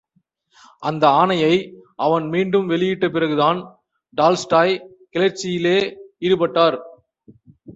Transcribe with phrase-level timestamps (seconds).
[0.83, 1.53] அந்த ஆணையை
[1.95, 3.59] அவன் மீண்டும் வெளியிட்ட பிறகுதான்
[4.17, 4.73] டால்ஸ்டாய்
[5.13, 5.77] கிளர்ச்சியிலே
[6.19, 6.77] ஈடுபட்டார்.